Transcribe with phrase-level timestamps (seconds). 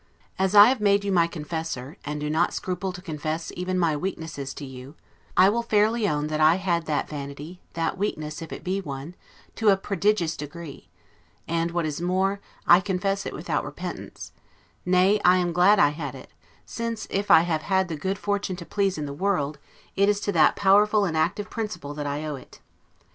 [0.39, 3.95] As I have made you my confessor, and do not scruple to confess even my
[3.95, 4.95] weaknesses to you,
[5.37, 9.13] I will fairly own that I had that vanity, that weakness, if it be one,
[9.57, 10.89] to a prodigious degree;
[11.47, 14.31] and, what is more, I confess it without repentance:
[14.87, 16.31] nay, I am glad I had it;
[16.65, 19.59] since, if I have had the good fortune to please in the world,
[19.95, 22.59] it is to that powerful and active principle that I owe it.